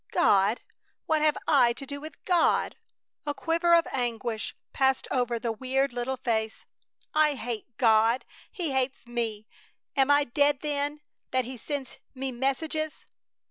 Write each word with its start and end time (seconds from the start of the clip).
"God! 0.09 0.61
What 1.05 1.21
have 1.21 1.37
I 1.47 1.73
to 1.73 1.85
do 1.85 2.01
with 2.01 2.25
God?" 2.25 2.75
A 3.23 3.35
quiver 3.35 3.75
of 3.75 3.87
anguish 3.91 4.55
passed 4.73 5.07
over 5.11 5.37
the 5.37 5.51
weird 5.51 5.93
little 5.93 6.17
face. 6.17 6.65
"I 7.13 7.35
hate 7.35 7.77
God! 7.77 8.25
He 8.51 8.71
hates 8.71 9.05
me! 9.05 9.45
Am 9.95 10.09
I 10.09 10.23
dead, 10.23 10.61
then, 10.61 11.01
that 11.29 11.45
He 11.45 11.55
sends 11.55 11.99
me 12.15 12.31
messages?" 12.31 13.05